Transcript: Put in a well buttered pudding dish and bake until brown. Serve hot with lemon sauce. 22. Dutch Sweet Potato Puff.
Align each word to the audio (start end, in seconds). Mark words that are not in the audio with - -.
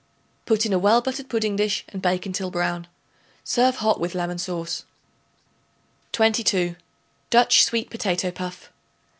Put 0.47 0.65
in 0.65 0.73
a 0.73 0.79
well 0.79 0.99
buttered 0.99 1.29
pudding 1.29 1.55
dish 1.57 1.85
and 1.89 2.01
bake 2.01 2.25
until 2.25 2.49
brown. 2.49 2.87
Serve 3.43 3.75
hot 3.75 3.99
with 3.99 4.15
lemon 4.15 4.39
sauce. 4.39 4.83
22. 6.11 6.75
Dutch 7.29 7.63
Sweet 7.63 7.91
Potato 7.91 8.31
Puff. 8.31 8.71